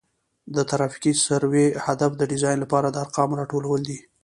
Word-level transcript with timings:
د 0.55 0.57
ترافیکي 0.69 1.13
سروې 1.27 1.67
هدف 1.85 2.11
د 2.17 2.21
ډیزاین 2.31 2.57
لپاره 2.61 2.87
د 2.89 2.95
ارقامو 3.03 3.37
راټولول 3.41 3.81
دي 3.89 3.99